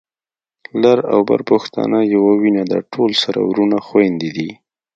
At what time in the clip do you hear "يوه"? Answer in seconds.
2.13-2.33